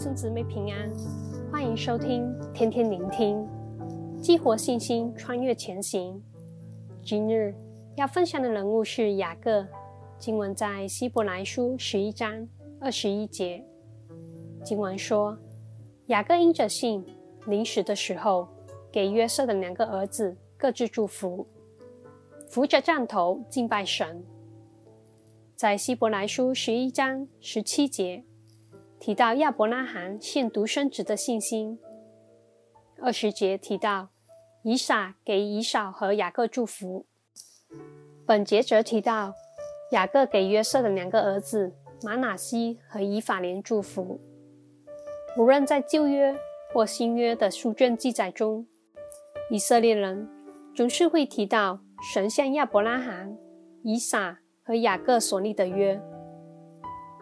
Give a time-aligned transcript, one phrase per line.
[0.00, 0.88] 兄姊妹平安，
[1.50, 3.44] 欢迎收听天天聆听，
[4.22, 6.22] 激活信心，穿越前行。
[7.02, 7.52] 今日
[7.96, 9.66] 要分享的人物是雅各，
[10.16, 12.48] 经文在希伯来书十一章
[12.80, 13.64] 二十一节。
[14.62, 15.36] 经文说，
[16.06, 17.04] 雅各因着信，
[17.46, 18.46] 临死的时候，
[18.92, 21.44] 给约瑟的两个儿子各自祝福，
[22.48, 24.24] 扶着杖头敬拜神。
[25.56, 28.22] 在希伯来书十一章十七节。
[29.00, 31.78] 提到亚伯拉罕献独生子的信心。
[33.00, 34.08] 二十节提到
[34.64, 37.06] 以撒给以扫和雅各祝福。
[38.26, 39.32] 本节则提到
[39.92, 44.20] 雅各给约瑟的两个儿子玛拿西和以法莲祝福。
[45.36, 46.36] 无论在旧约
[46.74, 48.66] 或新约的书卷记载中，
[49.50, 50.28] 以色列人
[50.74, 51.80] 总是会提到
[52.12, 53.38] 神向亚伯拉罕、
[53.84, 56.00] 以撒和雅各所立的约。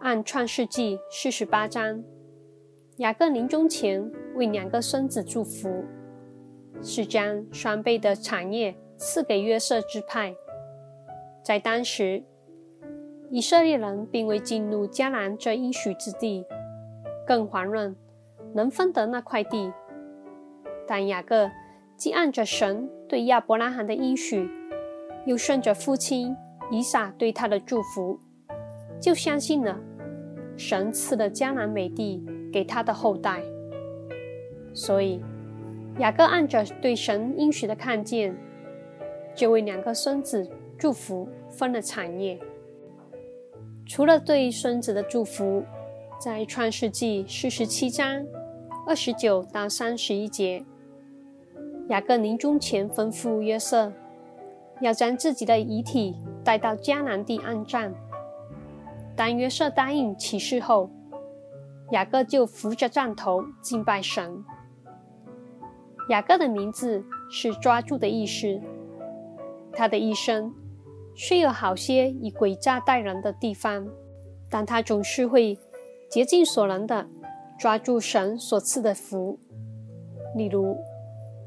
[0.07, 2.01] 按创世纪四十八章，
[2.99, 5.83] 雅各临终前为两个孙子祝福，
[6.81, 10.33] 是将双倍的产业赐给约瑟支派。
[11.43, 12.23] 在当时，
[13.29, 16.45] 以色列人并未进入迦南这应许之地，
[17.27, 17.93] 更遑论
[18.53, 19.73] 能分得那块地。
[20.87, 21.51] 但雅各
[21.97, 24.49] 既按着神对亚伯拉罕的应许，
[25.25, 26.33] 又顺着父亲
[26.71, 28.21] 以撒对他的祝福。
[28.99, 29.77] 就相信了，
[30.57, 33.41] 神赐了迦南美地给他的后代，
[34.73, 35.21] 所以
[35.99, 38.35] 雅各按着对神应许的看见，
[39.35, 42.39] 就为两个孙子祝福，分了产业。
[43.85, 45.63] 除了对孙子的祝福，
[46.19, 48.25] 在创世纪四十七章
[48.87, 50.65] 二十九到三十一节，
[51.89, 53.93] 雅各临终前吩咐约瑟，
[54.81, 57.93] 要将自己的遗体带到迦南地安葬。
[59.17, 60.91] 当约瑟答应起誓后，
[61.89, 64.45] 雅各就扶着杖头敬拜神。
[66.09, 68.61] 雅各的名字是抓住的意思。
[69.73, 70.53] 他的一生
[71.15, 73.87] 虽有好些以诡诈待人的地方，
[74.51, 75.57] 但他总是会
[76.11, 77.07] 竭尽所能的
[77.57, 79.39] 抓住神所赐的福，
[80.35, 80.77] 例如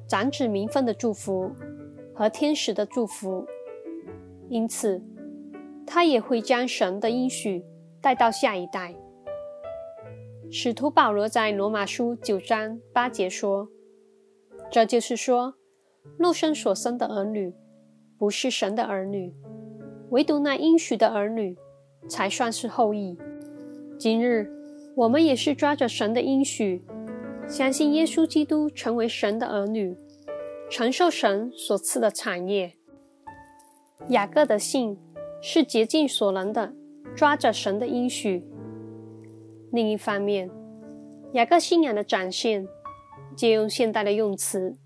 [0.08, 1.52] 长子名分的祝福
[2.12, 3.47] 和天使的祝福。
[4.48, 5.00] 因此，
[5.92, 7.64] 他也会将神的应许
[8.00, 8.94] 带到下一代。
[10.48, 13.68] 使徒保罗在罗马书九章八节说
[14.70, 15.54] ：“这就是说，
[16.16, 17.52] 肉身所生的儿女
[18.16, 19.34] 不是神的儿女，
[20.10, 21.56] 唯独那应许的儿女
[22.08, 23.18] 才算是后裔。
[23.98, 24.48] 今日
[24.94, 26.84] 我们也是抓着神的应许，
[27.48, 29.98] 相信耶稣基督成为神的儿女，
[30.70, 32.74] 承受神所赐的产业。
[34.10, 34.96] 雅各的信。”
[35.40, 36.72] 是竭尽所能的
[37.14, 38.44] 抓着神的应许。
[39.72, 40.50] 另一方面，
[41.32, 42.66] 雅各信仰的展现，
[43.36, 44.76] 借用现代的用词，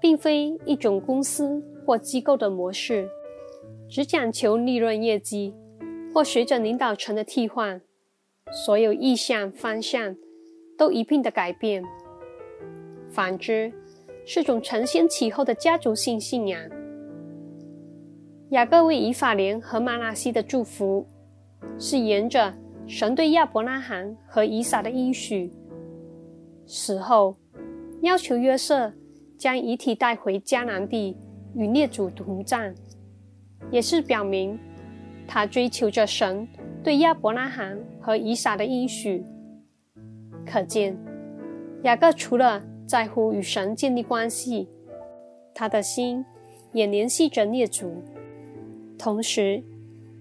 [0.00, 3.08] 并非一种公司或机构的模式，
[3.88, 5.54] 只讲求利润业绩，
[6.12, 7.80] 或随着领导层的替换，
[8.50, 10.16] 所有意向方向
[10.76, 11.84] 都一并的改变。
[13.10, 13.72] 反之，
[14.24, 16.60] 是种承先启后的家族性信仰。
[18.54, 21.04] 雅各为以法莲和玛拉西的祝福，
[21.76, 22.54] 是沿着
[22.86, 25.52] 神对亚伯拉罕和以撒的应许，
[26.64, 27.36] 死后
[28.02, 28.92] 要求约瑟
[29.36, 31.16] 将遗体带回迦南地
[31.56, 32.72] 与列祖同葬，
[33.72, 34.56] 也是表明
[35.26, 36.46] 他追求着神
[36.84, 39.24] 对亚伯拉罕和以撒的应许。
[40.46, 40.96] 可见，
[41.82, 44.68] 雅各除了在乎与神建立关系，
[45.52, 46.24] 他的心
[46.72, 48.00] 也联系着列祖。
[49.04, 49.62] 同时，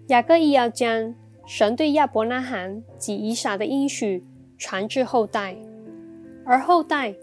[0.08, 4.22] 雅各亦要将神对亚伯拉罕及以撒的应许
[4.58, 5.56] 传至后代，
[6.44, 7.16] 而后代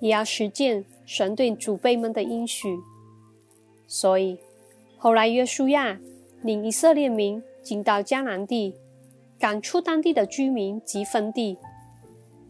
[0.00, 2.68] 也要实践神对祖辈们的应许。
[3.86, 4.36] 所以，
[4.98, 5.98] 后来约书亚
[6.42, 8.74] 领以色列民进到迦南地，
[9.38, 11.56] 赶出当地的居民及分地，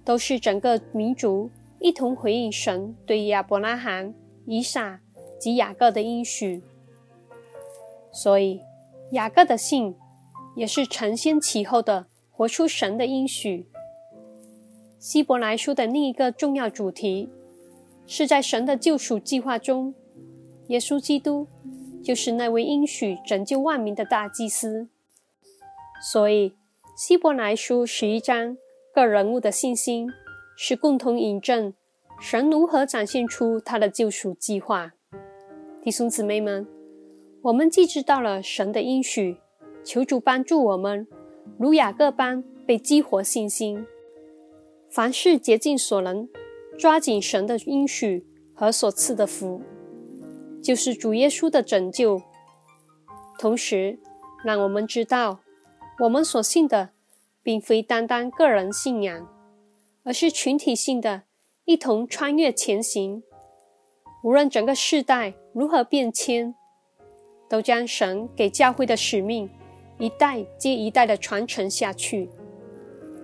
[0.04, 4.12] 都是整个民族一同回应神对亚伯拉罕、
[4.46, 4.98] 以撒
[5.38, 6.60] 及雅各的应许。
[8.20, 8.60] 所以，
[9.12, 9.94] 雅各的信
[10.56, 13.68] 也是承先启后的活出神的应许。
[14.98, 17.28] 希伯来书的另一个重要主题
[18.08, 19.94] 是在神的救赎计划中，
[20.66, 21.46] 耶稣基督
[22.02, 24.88] 就是那位应许拯救万民的大祭司。
[26.02, 26.54] 所以，
[26.96, 28.56] 希伯来书十一章
[28.92, 30.10] 各人物的信心
[30.56, 31.72] 是共同引证
[32.20, 34.94] 神如何展现出他的救赎计划。
[35.84, 36.66] 弟兄姊妹们。
[37.42, 39.36] 我们既知道了神的应许，
[39.84, 41.06] 求主帮助我们，
[41.56, 43.86] 如雅各般被激活信心，
[44.90, 46.28] 凡事竭尽所能，
[46.76, 49.62] 抓紧神的应许和所赐的福，
[50.60, 52.20] 就是主耶稣的拯救。
[53.38, 54.00] 同时，
[54.44, 55.38] 让我们知道，
[56.00, 56.90] 我们所信的，
[57.44, 59.28] 并非单单个人信仰，
[60.02, 61.22] 而是群体性的，
[61.66, 63.22] 一同穿越前行。
[64.24, 66.56] 无论整个世代如何变迁，
[67.48, 69.48] 都将神给教会的使命，
[69.98, 72.28] 一代接一代的传承下去。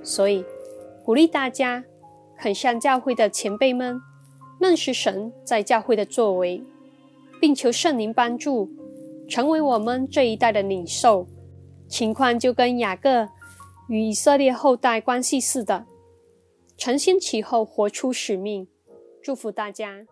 [0.03, 0.44] 所以，
[1.05, 1.85] 鼓励大家
[2.38, 4.00] 肯向教会的前辈们
[4.59, 6.62] 认识神在教会的作为，
[7.41, 8.71] 并求圣灵帮助，
[9.29, 11.27] 成为我们这一代的领袖。
[11.87, 13.29] 情况就跟雅各
[13.88, 15.87] 与以色列后代关系似的，
[16.79, 18.67] 承先启后，活出使命。
[19.23, 20.06] 祝福大家。